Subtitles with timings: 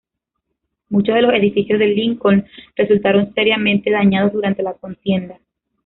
[0.89, 2.43] Muchos de los edificios de Lincoln
[2.75, 5.39] resultaron seriamente dañados durante la contienda.